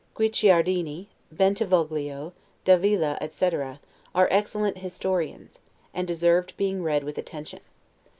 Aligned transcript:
Guicciardini, 0.15 1.09
Bentivoglio, 1.31 2.33
Davila, 2.65 3.19
etc., 3.21 3.79
are 4.15 4.27
excellent 4.31 4.79
historians, 4.79 5.59
and 5.93 6.07
deserved 6.07 6.57
being 6.57 6.81
read 6.81 7.03
with 7.03 7.19
attention. 7.19 7.59